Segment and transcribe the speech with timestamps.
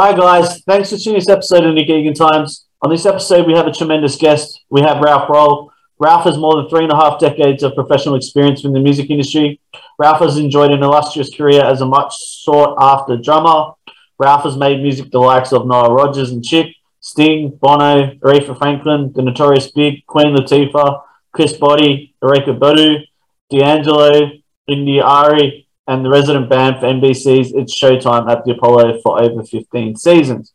[0.00, 0.62] Hi, guys.
[0.62, 2.68] Thanks for tuning this episode of Nick Egan Times.
[2.82, 4.60] On this episode, we have a tremendous guest.
[4.70, 5.72] We have Ralph Rolle.
[5.98, 9.10] Ralph has more than three and a half decades of professional experience in the music
[9.10, 9.60] industry.
[9.98, 13.72] Ralph has enjoyed an illustrious career as a much sought after drummer.
[14.20, 19.12] Ralph has made music the likes of Nile Rodgers and Chic, Sting, Bono, Aretha Franklin,
[19.16, 23.02] The Notorious B.I.G., Queen Latifah, Chris Botti, Erykah Badu,
[23.50, 24.30] D'Angelo,
[24.68, 29.42] India Arie, and the resident band for NBC's It's Showtime at the Apollo for over
[29.42, 30.52] 15 seasons.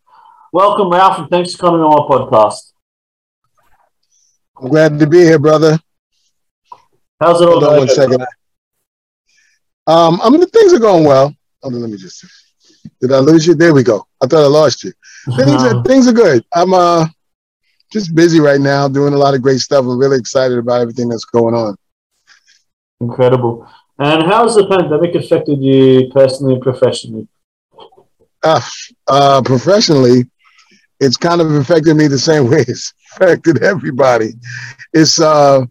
[0.53, 2.71] Welcome, Ralph, and thanks for coming on our podcast.
[4.61, 5.79] I'm glad to be here, brother.
[7.19, 7.79] How's it all Hold on going?
[7.79, 8.21] one second.
[9.87, 11.35] Um, I mean, the things are going well.
[11.63, 12.23] Hold on, let me just.
[13.01, 13.55] Did I lose you?
[13.55, 14.05] There we go.
[14.21, 14.93] I thought I lost you.
[15.35, 16.45] Things are, things are good.
[16.53, 17.07] I'm uh
[17.91, 19.85] just busy right now, doing a lot of great stuff.
[19.85, 21.75] I'm really excited about everything that's going on.
[23.01, 23.68] Incredible.
[23.99, 27.27] And how has the pandemic affected you personally and professionally?
[28.44, 28.62] Uh,
[29.08, 30.30] uh, professionally,
[30.99, 34.34] it's kind of affected me the same way it's affected everybody.
[34.94, 35.66] It's uh,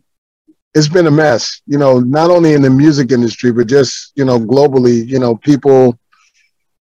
[0.74, 1.60] it's been a mess.
[1.66, 5.06] You know, not only in the music industry, but just you know globally.
[5.06, 5.98] You know, people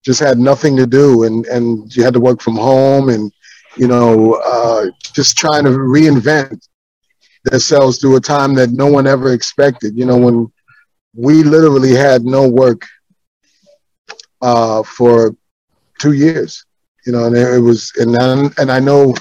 [0.03, 3.31] just had nothing to do, and and you had to work from home, and
[3.77, 6.67] you know, uh, just trying to reinvent
[7.43, 9.95] themselves through a time that no one ever expected.
[9.95, 10.51] You know, when
[11.17, 12.85] we literally had no work
[14.41, 15.35] uh, for
[15.99, 16.63] two years.
[17.05, 19.15] You know, and it was, and then, and I know,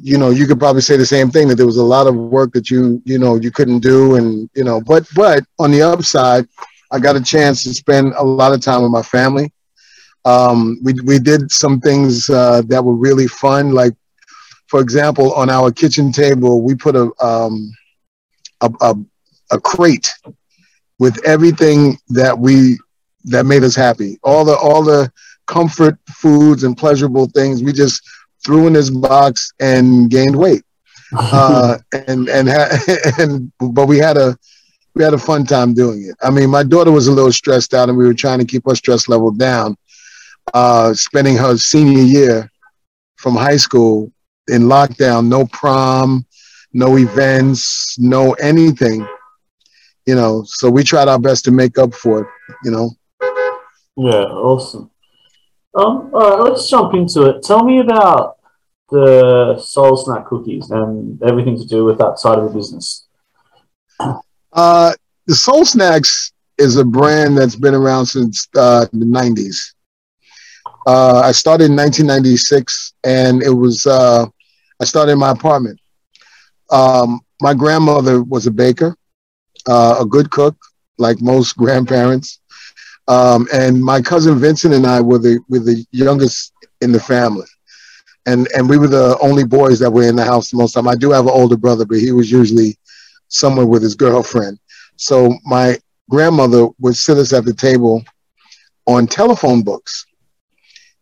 [0.00, 2.16] you know, you could probably say the same thing that there was a lot of
[2.16, 5.82] work that you, you know, you couldn't do, and you know, but but on the
[5.82, 6.48] upside,
[6.90, 9.52] I got a chance to spend a lot of time with my family.
[10.24, 13.92] Um, we we did some things uh, that were really fun, like
[14.68, 17.70] for example, on our kitchen table, we put a um,
[18.62, 18.94] a, a,
[19.50, 20.10] a crate
[20.98, 22.78] with everything that we
[23.24, 24.18] that made us happy.
[24.22, 25.10] All the all the
[25.46, 28.02] comfort foods and pleasurable things we just
[28.44, 30.62] threw in this box and gained weight.
[31.16, 31.78] Uh,
[32.08, 32.78] and and ha-
[33.18, 34.36] and but we had a
[34.94, 36.16] we had a fun time doing it.
[36.22, 38.64] I mean, my daughter was a little stressed out, and we were trying to keep
[38.68, 39.76] her stress level down.
[40.52, 42.50] Uh, spending her senior year
[43.16, 44.12] from high school
[44.48, 46.26] in lockdown, no prom,
[46.74, 49.06] no events, no anything
[50.06, 52.26] you know so we tried our best to make up for it
[52.64, 52.90] you know
[53.96, 54.90] Yeah, awesome.
[55.74, 57.42] Um, all right, let's jump into it.
[57.42, 58.36] Tell me about
[58.90, 63.06] the Soul Snack cookies and everything to do with that side of the business.
[64.52, 64.92] uh
[65.26, 69.72] the soul snacks is a brand that's been around since uh, the 90s
[70.86, 74.26] uh, i started in 1996 and it was uh,
[74.80, 75.78] i started in my apartment
[76.70, 78.96] um, my grandmother was a baker
[79.66, 80.56] uh, a good cook
[80.98, 82.40] like most grandparents
[83.08, 87.46] um, and my cousin Vincent and I were the were the youngest in the family,
[88.26, 90.88] and and we were the only boys that were in the house the most time.
[90.88, 92.78] I do have an older brother, but he was usually
[93.28, 94.58] somewhere with his girlfriend.
[94.96, 98.02] So my grandmother would sit us at the table
[98.86, 100.06] on telephone books,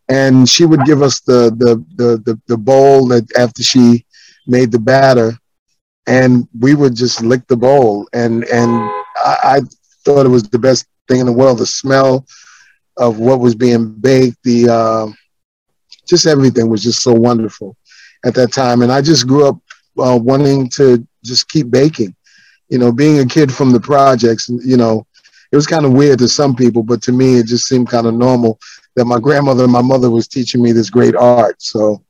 [0.09, 4.05] and she would give us the the the the, the bowl that after she
[4.49, 5.39] made the batter,
[6.07, 8.71] and we would just lick the bowl, and and
[9.17, 9.61] I, I
[10.05, 11.59] thought it was the best thing in the world.
[11.59, 12.27] The smell
[12.97, 15.07] of what was being baked, the uh,
[16.07, 17.77] just everything was just so wonderful
[18.25, 18.83] at that time.
[18.83, 19.59] And I just grew up
[19.99, 22.15] uh, wanting to just keep baking.
[22.69, 25.07] You know, being a kid from the projects, you know,
[25.51, 28.07] it was kind of weird to some people, but to me, it just seemed kind
[28.07, 28.59] of normal
[28.97, 31.61] that my grandmother and my mother was teaching me this great art.
[31.61, 32.03] So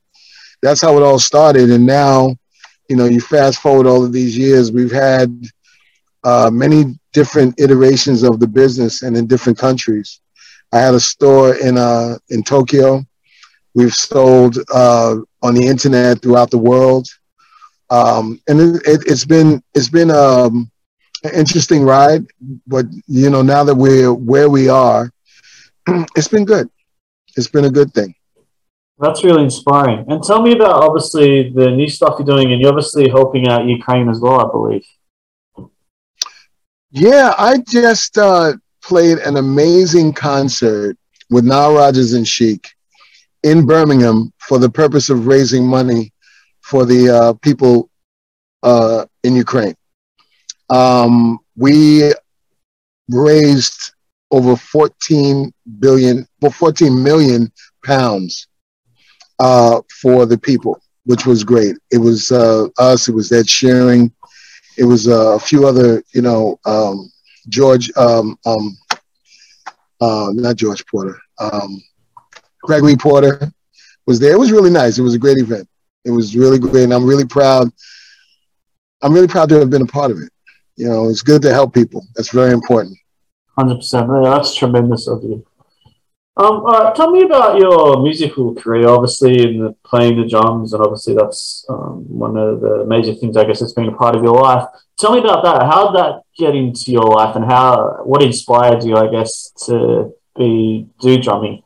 [0.61, 1.69] that's how it all started.
[1.69, 2.37] And now,
[2.89, 5.29] you know, you fast forward all of these years, we've had
[6.23, 10.19] uh, many different iterations of the business and in different countries.
[10.71, 13.05] I had a store in uh, in Tokyo.
[13.75, 17.07] We've sold uh, on the internet throughout the world,
[17.89, 20.71] um, and it, it, it's been it's been um,
[21.23, 22.25] an interesting ride.
[22.65, 25.11] But you know, now that we're where we are,
[26.15, 26.69] it's been good.
[27.35, 28.15] It's been a good thing.
[29.03, 30.05] That's really inspiring.
[30.07, 33.65] And tell me about obviously the new stuff you're doing, and you're obviously helping out
[33.65, 34.85] Ukraine as well, I believe.
[36.89, 40.97] Yeah, I just uh, played an amazing concert
[41.29, 42.69] with Nile Rodgers and Chic
[43.43, 46.13] in Birmingham for the purpose of raising money
[46.61, 47.89] for the uh, people
[48.61, 49.75] uh, in Ukraine.
[50.69, 52.13] Um, we
[53.09, 53.95] raised
[54.31, 57.51] over 14 billion, well, 14 million
[57.83, 58.47] pounds
[59.39, 61.75] uh, for the people, which was great.
[61.91, 64.11] It was uh, us, it was that sharing,
[64.77, 67.11] it was uh, a few other, you know, um,
[67.49, 68.77] George, um, um,
[70.01, 71.19] uh, not George Porter.
[71.39, 71.81] Um,
[72.63, 73.51] Gregory Porter
[74.05, 74.31] was there.
[74.31, 74.97] It was really nice.
[74.97, 75.67] It was a great event.
[76.05, 77.69] It was really great, and I'm really proud.
[79.01, 80.31] I'm really proud to have been a part of it.
[80.75, 82.05] You know, it's good to help people.
[82.15, 82.97] That's very important.
[83.57, 84.09] Hundred percent.
[84.23, 85.45] That's tremendous of you.
[86.35, 88.87] Um, right, tell me about your musical career.
[88.87, 93.37] Obviously, in the, playing the drums, and obviously that's um, one of the major things
[93.37, 94.67] I guess that's been a part of your life.
[94.97, 95.61] Tell me about that.
[95.63, 100.11] How did that get into your life, and how what inspired you, I guess, to
[100.35, 101.61] be do drumming?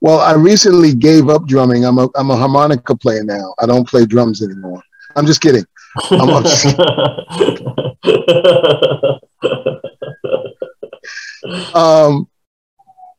[0.00, 1.84] Well, I recently gave up drumming.
[1.84, 3.54] I'm a I'm a harmonica player now.
[3.60, 4.82] I don't play drums anymore.
[5.14, 5.64] I'm just kidding.
[6.10, 6.28] I'm
[11.74, 12.28] um,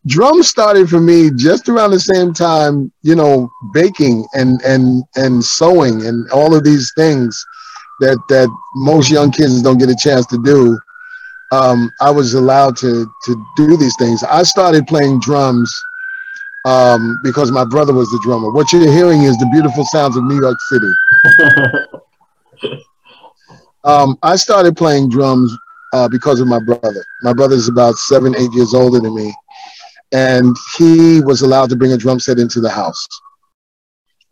[0.08, 5.44] drums started for me just around the same time, you know, baking and and and
[5.44, 7.46] sewing and all of these things
[8.00, 10.78] that that most young kids don't get a chance to do.
[11.52, 14.24] Um, I was allowed to to do these things.
[14.24, 15.74] I started playing drums
[16.66, 18.50] um, because my brother was the drummer.
[18.50, 20.94] What you're hearing is the beautiful sounds of New York City.
[23.84, 25.56] um, I started playing drums
[25.94, 27.06] uh, because of my brother.
[27.22, 29.34] My brother is about seven, eight years older than me,
[30.14, 33.08] and he was allowed to bring a drum set into the house.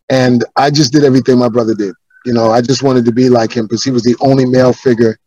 [0.09, 1.93] And I just did everything my brother did.
[2.25, 4.73] You know, I just wanted to be like him because he was the only male
[4.73, 5.17] figure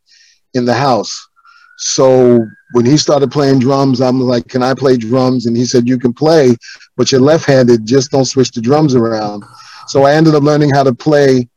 [0.54, 1.28] in the house.
[1.76, 5.88] So when he started playing drums, I'm like, "Can I play drums?" And he said,
[5.88, 6.56] "You can play,
[6.96, 7.84] but you're left-handed.
[7.84, 9.42] Just don't switch the drums around."
[9.88, 11.48] So I ended up learning how to play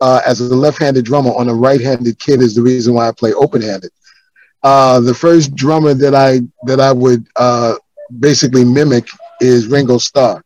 [0.00, 2.42] uh, as a left-handed drummer on a right-handed kid.
[2.42, 3.92] Is the reason why I play open-handed.
[4.64, 7.74] Uh, the first drummer that I that I would uh,
[8.18, 9.08] basically mimic
[9.40, 10.42] is Ringo Starr.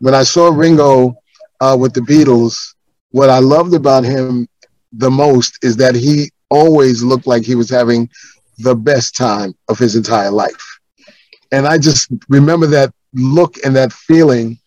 [0.00, 1.14] When I saw Ringo
[1.60, 2.74] uh, with the Beatles,
[3.10, 4.48] what I loved about him
[4.92, 8.08] the most is that he always looked like he was having
[8.58, 10.78] the best time of his entire life.
[11.52, 14.58] And I just remember that look and that feeling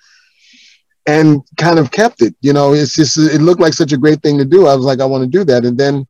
[1.06, 2.36] and kind of kept it.
[2.42, 4.68] You know, it's just, it looked like such a great thing to do.
[4.68, 5.66] I was like, I want to do that.
[5.66, 6.08] And then,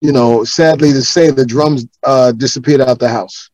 [0.00, 3.50] you know, sadly to say, the drums uh, disappeared out the house.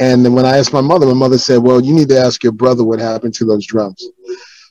[0.00, 2.42] And then when I asked my mother, my mother said, Well, you need to ask
[2.42, 4.04] your brother what happened to those drums.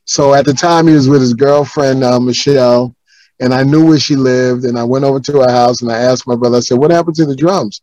[0.06, 2.96] So at the time, he was with his girlfriend, uh, Michelle,
[3.40, 4.66] and I knew where she lived.
[4.66, 6.92] And I went over to her house and I asked my brother, I said, What
[6.92, 7.81] happened to the drums?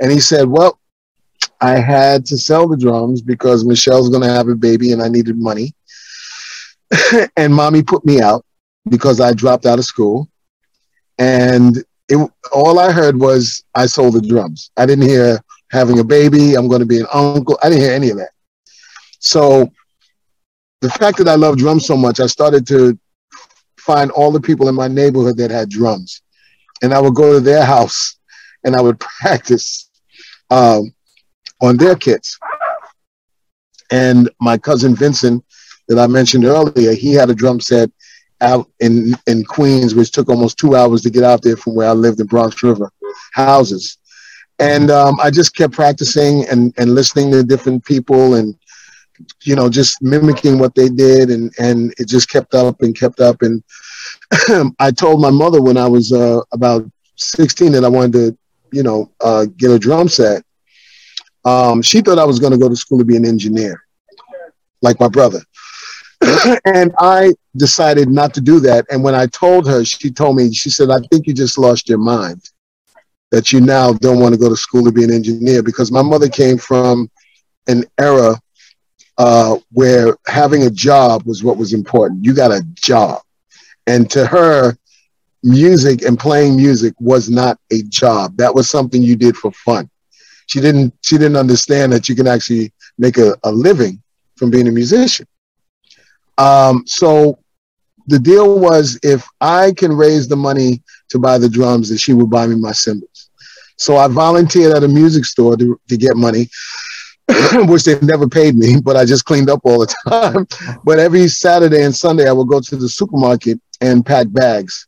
[0.00, 0.78] And he said, Well,
[1.60, 5.08] I had to sell the drums because Michelle's going to have a baby and I
[5.08, 5.74] needed money.
[7.36, 8.44] and mommy put me out
[8.90, 10.28] because I dropped out of school.
[11.18, 14.70] And it, all I heard was I sold the drums.
[14.76, 15.40] I didn't hear
[15.74, 17.58] having a baby, I'm going to be an uncle.
[17.62, 18.30] I didn't hear any of that.
[19.18, 19.70] So
[20.80, 22.98] the fact that I love drums so much, I started to
[23.78, 26.22] find all the people in my neighborhood that had drums.
[26.82, 28.16] And I would go to their house
[28.64, 29.90] and I would practice
[30.50, 30.94] um,
[31.60, 32.38] on their kits.
[33.90, 35.44] And my cousin Vincent,
[35.88, 37.90] that I mentioned earlier, he had a drum set
[38.40, 41.88] out in in Queens, which took almost two hours to get out there from where
[41.88, 42.90] I lived in Bronx River
[43.32, 43.98] houses.
[44.58, 48.56] And um, I just kept practicing and, and listening to different people and
[49.42, 53.20] you know just mimicking what they did and and it just kept up and kept
[53.20, 53.62] up and
[54.80, 58.38] I told my mother when I was uh, about 16 that I wanted to
[58.74, 60.44] you know, uh, get a drum set.
[61.44, 63.84] Um, she thought I was going to go to school to be an engineer,
[64.82, 65.40] like my brother.
[66.64, 68.86] and I decided not to do that.
[68.90, 71.88] And when I told her, she told me, she said, I think you just lost
[71.88, 72.42] your mind
[73.34, 76.02] that you now don't want to go to school to be an engineer because my
[76.02, 77.10] mother came from
[77.66, 78.40] an era
[79.18, 82.24] uh, where having a job was what was important.
[82.24, 83.22] You got a job.
[83.88, 84.76] And to her,
[85.42, 88.36] music and playing music was not a job.
[88.36, 89.90] That was something you did for fun.
[90.46, 94.00] She didn't she didn't understand that you can actually make a, a living
[94.36, 95.26] from being a musician.
[96.38, 97.40] Um, so
[98.06, 102.12] the deal was if I can raise the money to buy the drums, that she
[102.12, 103.23] would buy me my cymbals.
[103.76, 106.48] So I volunteered at a music store to, to get money,
[107.54, 110.46] which they never paid me, but I just cleaned up all the time.
[110.84, 114.86] but every Saturday and Sunday, I would go to the supermarket and pack bags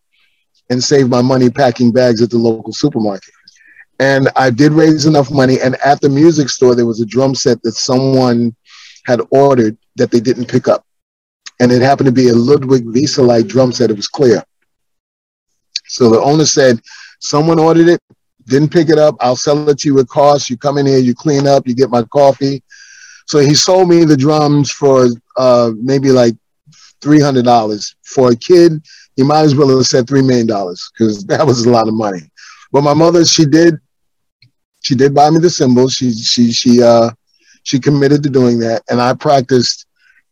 [0.70, 3.32] and save my money packing bags at the local supermarket.
[3.98, 5.60] And I did raise enough money.
[5.60, 8.54] And at the music store, there was a drum set that someone
[9.04, 10.84] had ordered that they didn't pick up.
[11.60, 13.90] And it happened to be a Ludwig Vistalite drum set.
[13.90, 14.44] It was clear.
[15.86, 16.80] So the owner said,
[17.20, 18.00] someone ordered it,
[18.46, 19.16] didn't pick it up.
[19.20, 20.50] I'll sell it to you at cost.
[20.50, 22.62] You come in here, you clean up, you get my coffee.
[23.26, 26.34] So he sold me the drums for uh, maybe like
[27.02, 28.80] $300 for a kid
[29.16, 31.94] He might as well have said three million dollars because that was a lot of
[31.94, 32.30] money.
[32.72, 33.74] But my mother, she did,
[34.82, 35.94] she did buy me the cymbals.
[35.94, 37.10] She she she uh
[37.64, 39.86] She committed to doing that, and I practiced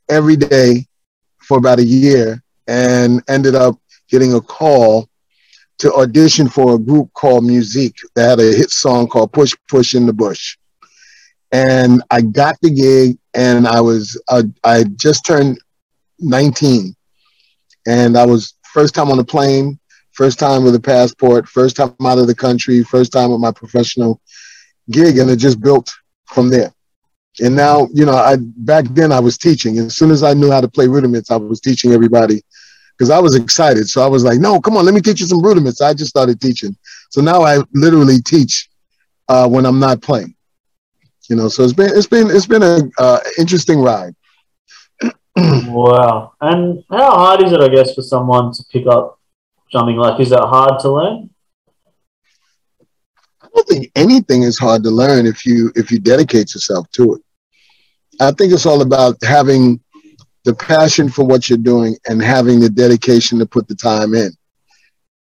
[0.09, 0.87] every day
[1.39, 3.77] for about a year, and ended up
[4.09, 5.09] getting a call
[5.79, 9.95] to audition for a group called Musique that had a hit song called Push Push
[9.95, 10.57] in the Bush.
[11.53, 15.59] And I got the gig and I was, uh, I just turned
[16.19, 16.95] 19
[17.87, 19.79] and I was first time on a plane,
[20.13, 23.53] first time with a passport, first time out of the country, first time with my
[23.53, 24.21] professional
[24.91, 25.19] gig.
[25.19, 25.93] And it just built
[26.27, 26.73] from there.
[27.41, 29.79] And now, you know, I back then I was teaching.
[29.79, 32.43] As soon as I knew how to play rudiments, I was teaching everybody
[32.97, 33.89] because I was excited.
[33.89, 35.81] So I was like, no, come on, let me teach you some rudiments.
[35.81, 36.77] I just started teaching.
[37.11, 38.69] So now I literally teach
[39.29, 40.35] uh, when I'm not playing.
[41.29, 44.15] You know, so it's been it's been it's been a uh, interesting ride.
[45.37, 46.33] wow.
[46.41, 49.19] And how hard is it, I guess, for someone to pick up
[49.73, 49.97] drumming?
[49.97, 51.31] Like, is it hard to learn?
[53.43, 57.15] I don't think anything is hard to learn if you if you dedicate yourself to
[57.15, 57.23] it.
[58.21, 59.81] I think it's all about having
[60.45, 64.31] the passion for what you're doing and having the dedication to put the time in.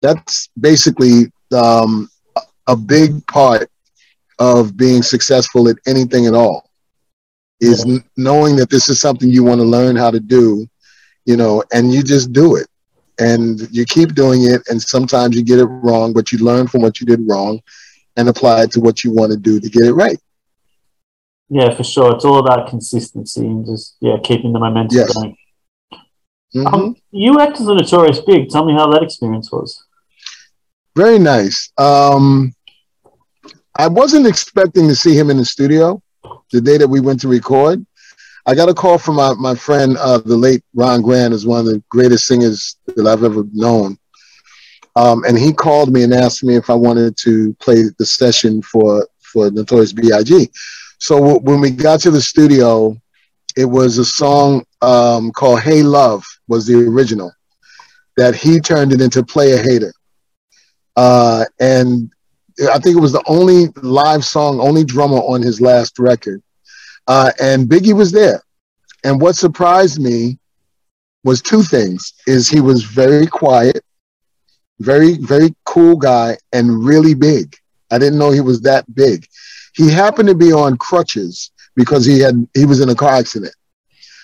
[0.02, 2.10] That's basically um,
[2.68, 3.70] a big part
[4.40, 6.70] of being successful at anything at all
[7.62, 8.00] is yeah.
[8.18, 10.68] knowing that this is something you want to learn how to do,
[11.26, 12.68] you know, and you just do it.
[13.20, 16.82] And you keep doing it, and sometimes you get it wrong, but you learn from
[16.82, 17.62] what you did wrong
[18.18, 20.18] and apply it to what you want to do to get it right.
[21.50, 22.16] Yeah, for sure.
[22.16, 25.14] It's all about consistency and just yeah, keeping the momentum yes.
[25.14, 25.38] going.
[26.56, 26.68] Mm-hmm.
[26.68, 28.50] Um, you acted as a Notorious Big.
[28.50, 29.84] Tell me how that experience was.
[30.96, 31.72] Very nice.
[31.78, 32.54] Um,
[33.78, 36.02] I wasn't expecting to see him in the studio
[36.52, 37.86] the day that we went to record.
[38.46, 41.60] I got a call from my, my friend, uh, the late Ron Grant, is one
[41.60, 43.98] of the greatest singers that I've ever known.
[44.96, 48.62] Um, and he called me and asked me if I wanted to play the session
[48.62, 50.48] for for Notorious B.I.G.
[51.04, 52.96] So w- when we got to the studio,
[53.58, 57.34] it was a song um, called "Hey Love" was the original
[58.16, 59.92] that he turned it into "Playa Hater,"
[60.96, 62.10] uh, and
[62.72, 66.42] I think it was the only live song, only drummer on his last record.
[67.06, 68.42] Uh, and Biggie was there.
[69.04, 70.40] And what surprised me
[71.26, 73.84] was two things: is he was very quiet,
[74.80, 77.58] very very cool guy, and really big.
[77.92, 79.28] I didn't know he was that big.
[79.74, 83.54] He happened to be on crutches because he had he was in a car accident.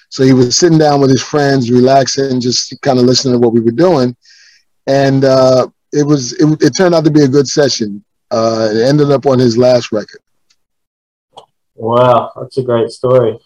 [0.09, 3.53] So he was sitting down with his friends, relaxing, just kind of listening to what
[3.53, 4.15] we were doing,
[4.87, 8.03] and uh, it was it, it, turned out to be a good session.
[8.31, 10.21] Uh, it ended up on his last record.
[11.75, 13.39] Wow, that's a great story.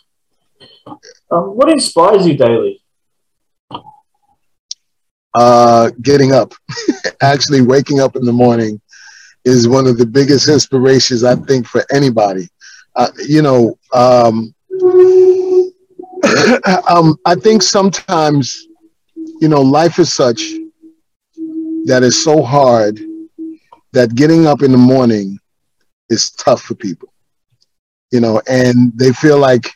[1.31, 2.81] Um, what inspires you daily?
[5.35, 6.53] Uh, getting up,
[7.21, 8.79] actually waking up in the morning
[9.45, 12.47] is one of the biggest inspirations I think for anybody.
[12.95, 14.53] Uh, you know, um,
[16.89, 18.67] um, I think sometimes,
[19.41, 20.41] you know, life is such
[21.85, 22.99] that is so hard
[23.91, 25.37] that getting up in the morning
[26.09, 27.09] is tough for people.
[28.11, 29.73] You know, and they feel like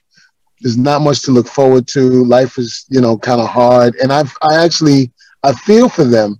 [0.61, 2.23] there's not much to look forward to.
[2.23, 3.95] Life is, you know, kind of hard.
[3.95, 5.11] And I've, I actually,
[5.43, 6.39] I feel for them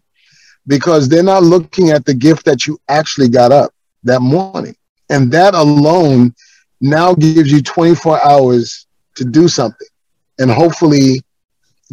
[0.68, 3.72] because they're not looking at the gift that you actually got up
[4.04, 4.76] that morning.
[5.10, 6.36] And that alone
[6.82, 9.88] now gives you 24 hours to do something
[10.40, 11.22] and hopefully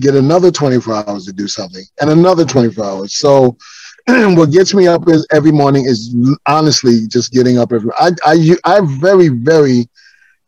[0.00, 3.16] get another 24 hours to do something and another 24 hours.
[3.16, 3.56] So
[4.06, 6.14] what gets me up is every morning is
[6.46, 9.88] honestly just getting up every I, I I very very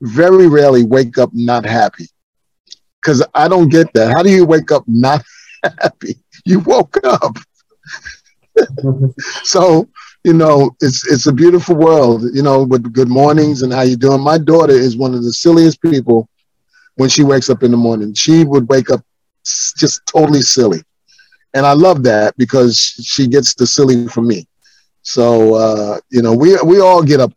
[0.02, 2.08] very rarely wake up not happy
[3.00, 4.08] because I don't get that.
[4.08, 5.24] How do you wake up not
[5.80, 6.16] happy?
[6.44, 7.38] You woke up.
[9.42, 9.88] so
[10.24, 13.96] you know it's it's a beautiful world you know with good mornings and how you
[13.96, 14.20] doing.
[14.20, 16.28] My daughter is one of the silliest people
[16.96, 18.14] when she wakes up in the morning.
[18.14, 19.04] She would wake up
[19.44, 20.82] just totally silly.
[21.54, 24.46] And i love that because she gets the silly from me.
[25.02, 27.32] So uh, you know we we all get up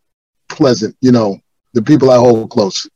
[0.48, 1.38] pleasant you know
[1.74, 2.88] the people i hold close.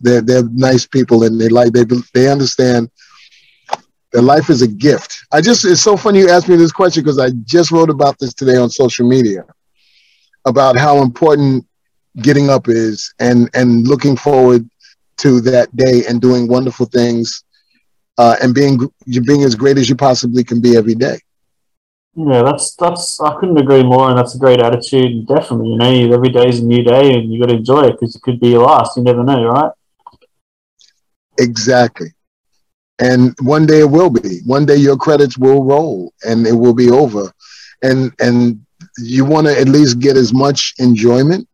[0.00, 2.90] They're they're nice people and they like they they understand
[4.12, 5.24] that life is a gift.
[5.32, 8.18] I just, it's so funny you asked me this question because I just wrote about
[8.18, 9.44] this today on social media
[10.44, 11.66] about how important
[12.20, 14.68] getting up is and, and looking forward
[15.18, 17.44] to that day and doing wonderful things
[18.18, 18.78] uh, and being,
[19.26, 21.18] being as great as you possibly can be every day.
[22.14, 25.26] Yeah, that's that's I couldn't agree more, and that's a great attitude.
[25.26, 27.92] Definitely, you know, every day is a new day, and you got to enjoy it
[27.92, 28.98] because it could be your last.
[28.98, 29.72] You never know, right?
[31.38, 32.08] Exactly.
[33.02, 34.40] And one day it will be.
[34.46, 37.32] One day your credits will roll and it will be over.
[37.82, 38.64] And and
[38.98, 41.48] you want to at least get as much enjoyment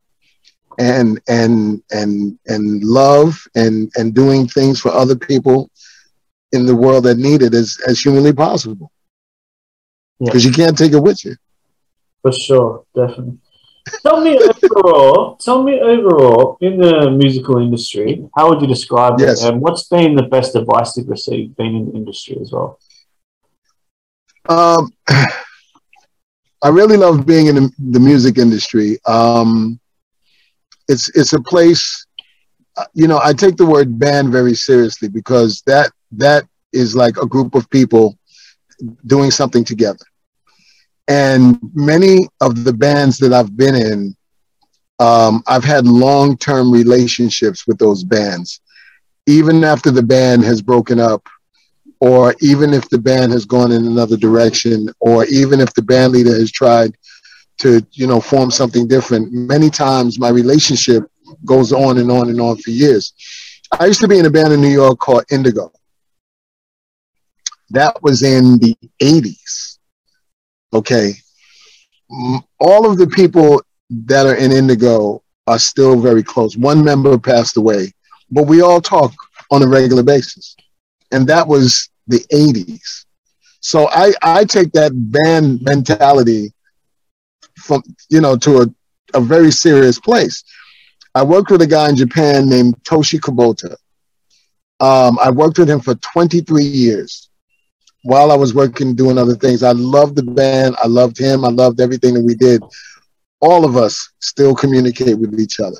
[0.78, 5.70] and and and and love and and doing things for other people
[6.52, 8.92] in the world that need it as as humanly possible.
[10.20, 10.50] Because yeah.
[10.50, 11.34] you can't take it with you.
[12.20, 13.38] For sure, definitely.
[14.02, 19.42] Tell me overall, tell me overall in the musical industry, how would you describe yes.
[19.42, 22.78] it, and what's been the best advice you've received being in the industry as well?
[24.48, 28.98] Um, I really love being in the, the music industry.
[29.06, 29.78] Um,
[30.88, 32.06] it's it's a place,
[32.76, 33.20] uh, you know.
[33.22, 37.68] I take the word band very seriously because that that is like a group of
[37.70, 38.18] people
[39.06, 40.04] doing something together.
[41.08, 44.16] And many of the bands that I've been in,
[44.98, 48.60] um, I've had long term relationships with those bands.
[49.26, 51.26] Even after the band has broken up,
[52.00, 56.12] or even if the band has gone in another direction, or even if the band
[56.12, 56.96] leader has tried
[57.58, 61.04] to, you know, form something different, many times my relationship
[61.44, 63.14] goes on and on and on for years.
[63.78, 65.72] I used to be in a band in New York called Indigo.
[67.70, 69.77] That was in the 80s.
[70.72, 71.14] Okay.
[72.60, 76.56] All of the people that are in Indigo are still very close.
[76.56, 77.92] One member passed away,
[78.30, 79.12] but we all talk
[79.50, 80.56] on a regular basis.
[81.10, 83.06] And that was the 80s.
[83.60, 86.52] So I, I take that band mentality
[87.56, 88.66] from, you know, to a,
[89.14, 90.44] a very serious place.
[91.14, 93.74] I worked with a guy in Japan named Toshi Kubota.
[94.80, 97.27] Um, I worked with him for 23 years
[98.08, 99.62] while I was working, doing other things.
[99.62, 100.76] I loved the band.
[100.82, 101.44] I loved him.
[101.44, 102.62] I loved everything that we did.
[103.40, 105.76] All of us still communicate with each other.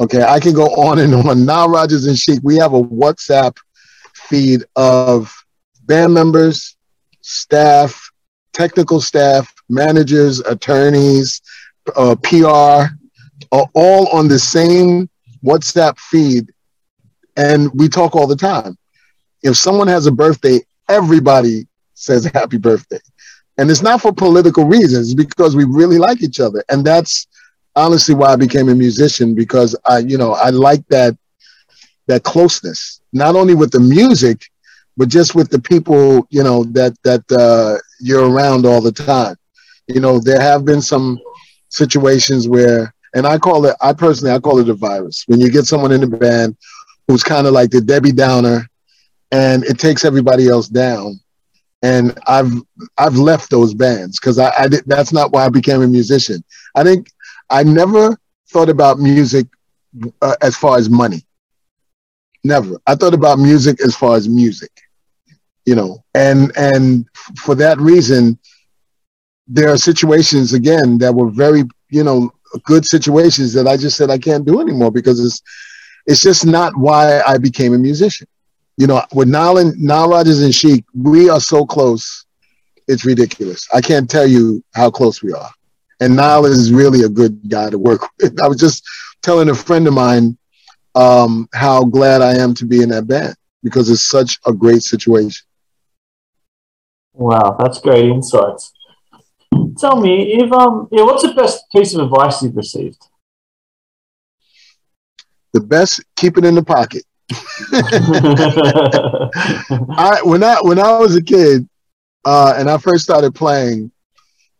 [0.00, 1.44] Okay, I can go on and on.
[1.46, 3.56] Nile Rodgers and Chic, we have a WhatsApp
[4.12, 5.32] feed of
[5.82, 6.76] band members,
[7.20, 8.10] staff,
[8.52, 11.40] technical staff, managers, attorneys,
[11.94, 12.90] uh, PR,
[13.52, 15.08] are all on the same
[15.44, 16.50] WhatsApp feed,
[17.36, 18.76] and we talk all the time.
[19.44, 22.98] If someone has a birthday, everybody says happy birthday.
[23.56, 26.64] And it's not for political reasons, because we really like each other.
[26.70, 27.26] And that's
[27.76, 31.16] honestly why I became a musician, because I, you know, I like that
[32.06, 34.50] that closeness, not only with the music,
[34.96, 39.36] but just with the people, you know, that that uh, you're around all the time.
[39.86, 41.18] You know, there have been some
[41.68, 45.24] situations where, and I call it, I personally, I call it a virus.
[45.26, 46.56] When you get someone in the band
[47.06, 48.68] who's kind of like the Debbie Downer,
[49.34, 51.18] and it takes everybody else down.
[51.82, 52.52] And I've
[52.96, 56.42] I've left those bands because I, I did, that's not why I became a musician.
[56.74, 57.08] I think
[57.50, 58.16] I never
[58.50, 59.46] thought about music
[60.22, 61.26] uh, as far as money.
[62.44, 62.78] Never.
[62.86, 64.70] I thought about music as far as music,
[65.66, 68.38] you know, and and for that reason,
[69.48, 74.10] there are situations again that were very, you know, good situations that I just said
[74.10, 75.42] I can't do anymore because it's
[76.06, 78.28] it's just not why I became a musician.
[78.76, 82.26] You know, with Nile and Nile Rodgers and Chic, we are so close,
[82.88, 83.68] it's ridiculous.
[83.72, 85.50] I can't tell you how close we are.
[86.00, 88.40] And Nile is really a good guy to work with.
[88.42, 88.84] I was just
[89.22, 90.36] telling a friend of mine
[90.94, 94.82] um, how glad I am to be in that band because it's such a great
[94.82, 95.46] situation.
[97.14, 98.72] Wow, that's great insights.
[99.78, 103.06] Tell me, if um, yeah, what's the best piece of advice you've received?
[105.52, 107.04] The best, keep it in the pocket.
[109.96, 111.66] I when I when I was a kid,
[112.24, 113.90] uh, and I first started playing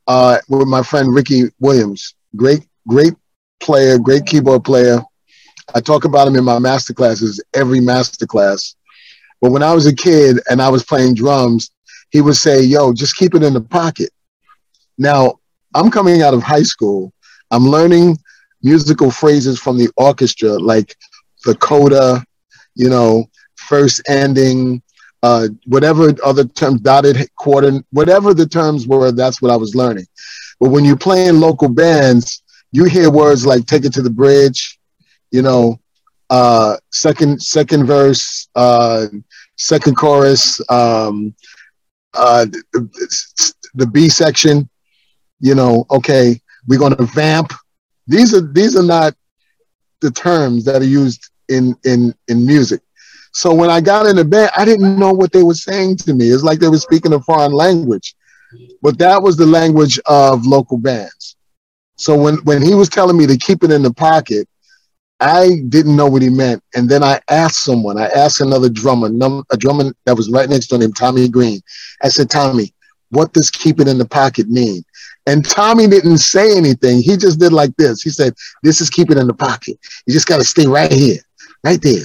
[0.07, 3.15] uh, with my friend Ricky Williams, great great
[3.61, 5.01] player, great keyboard player.
[5.75, 8.77] I talk about him in my master classes, every master class.
[9.41, 11.71] But when I was a kid and I was playing drums,
[12.11, 14.11] he would say, Yo, just keep it in the pocket.
[14.99, 15.35] Now,
[15.75, 17.13] I'm coming out of high school.
[17.51, 18.19] I'm learning
[18.63, 20.97] musical phrases from the orchestra, like
[21.45, 22.25] the coda,
[22.75, 24.83] you know, first ending,
[25.23, 30.07] uh, whatever other terms, dotted quarter, whatever the terms were, that's what I was learning.
[30.61, 34.79] But when you're playing local bands, you hear words like "take it to the bridge,"
[35.31, 35.81] you know,
[36.31, 39.07] uh, second second verse, uh,
[39.57, 41.35] second chorus, um,
[42.15, 42.47] uh,
[43.75, 44.69] the B section.
[45.41, 47.53] You know, okay, we're going to vamp.
[48.07, 49.15] These are these are not
[50.01, 52.81] the terms that are used in in in music.
[53.33, 56.15] So when I got in the band, I didn't know what they were saying to
[56.15, 56.31] me.
[56.31, 58.15] It's like they were speaking a foreign language,
[58.81, 61.37] but that was the language of local bands.
[61.97, 64.49] So when when he was telling me to keep it in the pocket,
[65.21, 66.63] I didn't know what he meant.
[66.75, 69.09] And then I asked someone, I asked another drummer,
[69.51, 71.61] a drummer that was right next to him, Tommy Green.
[72.03, 72.75] I said, Tommy,
[73.11, 74.83] what does keep it in the pocket mean?
[75.27, 77.01] And Tommy didn't say anything.
[77.01, 78.03] He just did like this.
[78.03, 79.79] He said, This is keep it in the pocket.
[80.07, 81.21] You just got to stay right here,
[81.65, 82.05] right there.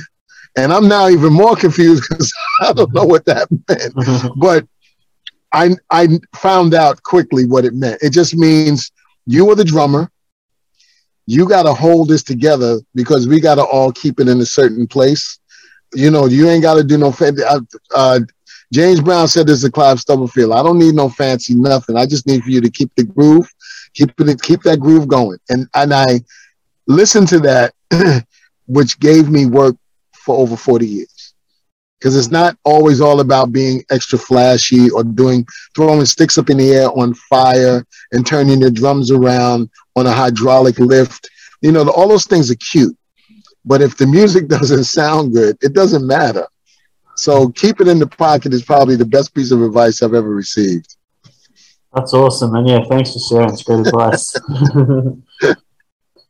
[0.57, 4.31] And I'm now even more confused because I don't know what that meant.
[4.39, 4.65] but
[5.53, 8.01] I I found out quickly what it meant.
[8.01, 8.91] It just means
[9.25, 10.11] you are the drummer.
[11.25, 14.45] You got to hold this together because we got to all keep it in a
[14.45, 15.39] certain place.
[15.93, 17.13] You know, you ain't got to do no.
[17.95, 18.19] Uh,
[18.71, 20.51] James Brown said this to Clyde Stubblefield.
[20.51, 21.97] I don't need no fancy nothing.
[21.97, 23.51] I just need for you to keep the groove,
[23.93, 25.37] keep it, keep that groove going.
[25.49, 26.21] And and I
[26.87, 27.73] listened to that,
[28.69, 29.75] which gave me work
[30.13, 31.33] for over 40 years.
[31.99, 36.57] Because it's not always all about being extra flashy or doing throwing sticks up in
[36.57, 41.29] the air on fire and turning your drums around on a hydraulic lift.
[41.61, 42.95] You know, all those things are cute.
[43.65, 46.47] But if the music doesn't sound good, it doesn't matter.
[47.15, 50.29] So keep it in the pocket is probably the best piece of advice I've ever
[50.29, 50.95] received.
[51.93, 53.49] That's awesome, and yeah, thanks for sharing.
[53.49, 54.33] It's great advice.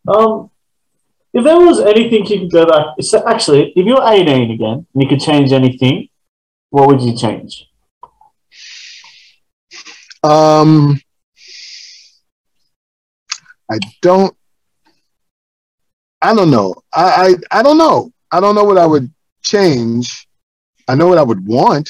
[0.08, 0.50] um,
[1.34, 5.04] if there was anything you could go back, so actually, if you're 18 again and
[5.04, 6.10] you could change anything,
[6.70, 7.68] what would you change?
[10.24, 11.00] Um,
[13.72, 14.36] I don't.
[16.22, 16.76] I don't know.
[16.92, 18.12] I, I I don't know.
[18.32, 19.12] I don't know what I would
[19.42, 20.28] change.
[20.88, 21.90] I know what I would want.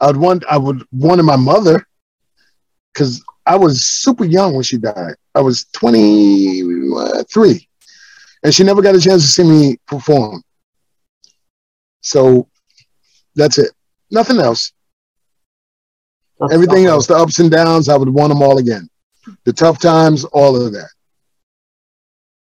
[0.00, 1.86] I would want I would wanted my mother
[2.92, 5.14] because I was super young when she died.
[5.34, 7.68] I was 23
[8.42, 10.42] and she never got a chance to see me perform.
[12.00, 12.48] So
[13.34, 13.72] that's it.
[14.10, 14.72] Nothing else.
[16.38, 18.88] That's Everything else, the ups and downs, I would want them all again.
[19.44, 20.88] The tough times, all of that.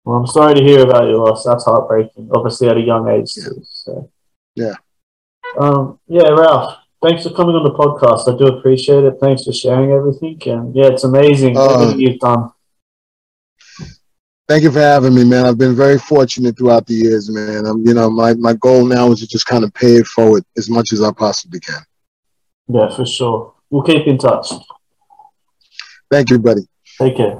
[0.05, 1.45] Well, I'm sorry to hear about your loss.
[1.45, 2.31] That's heartbreaking.
[2.33, 3.45] Obviously, at a young age, yeah.
[3.45, 3.63] too.
[3.65, 4.11] So.
[4.55, 4.75] Yeah.
[5.59, 8.33] Um, yeah, Ralph, thanks for coming on the podcast.
[8.33, 9.15] I do appreciate it.
[9.21, 10.41] Thanks for sharing everything.
[10.47, 12.51] And yeah, it's amazing uh, everything you've done.
[14.49, 15.45] Thank you for having me, man.
[15.45, 17.67] I've been very fortunate throughout the years, man.
[17.67, 20.43] I'm, you know, my, my goal now is to just kind of pay it forward
[20.57, 21.83] as much as I possibly can.
[22.67, 23.53] Yeah, for sure.
[23.69, 24.53] We'll keep in touch.
[26.11, 26.63] Thank you, buddy.
[26.99, 27.39] Take care.